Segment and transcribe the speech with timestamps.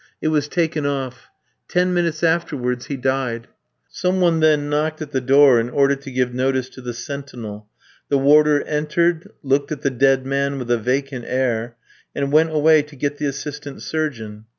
[0.19, 1.29] It was taken off.
[1.67, 3.47] Ten minutes afterwards, he died.
[3.87, 7.67] Some one then knocked at the door in order to give notice to the sentinel;
[8.09, 11.75] the warder entered, looked at the dead man with a vacant air,
[12.15, 14.45] and went away to get the assistant surgeon.